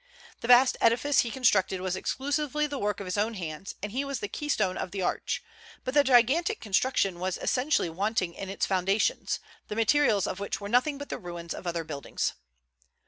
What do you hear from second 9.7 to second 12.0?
materials of which were nothing but the ruins of other